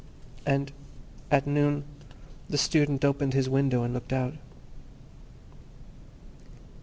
And 0.47 0.71
at 1.29 1.45
noon 1.45 1.83
the 2.49 2.57
Student 2.57 3.05
opened 3.05 3.35
his 3.35 3.47
window 3.47 3.83
and 3.83 3.93
looked 3.93 4.11
out. 4.11 4.33